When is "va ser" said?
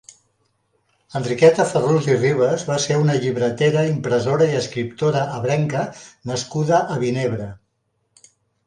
2.71-2.97